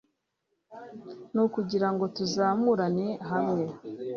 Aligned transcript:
ni 1.33 1.39
ukugirango 1.45 2.03
tuzamurane 2.15 3.07
hamwe 3.29 3.63